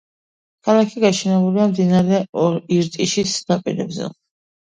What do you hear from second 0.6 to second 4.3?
ქალაქი გაშენებულია მდინარე ირტიშის ნაპირებზე.